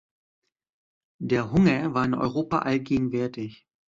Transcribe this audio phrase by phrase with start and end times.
[1.19, 3.67] Der Hunger war in Europa allgegenwärtig.